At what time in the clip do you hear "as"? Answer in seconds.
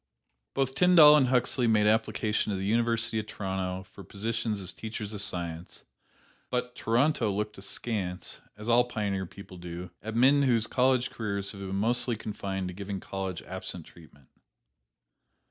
4.59-4.73, 8.57-8.67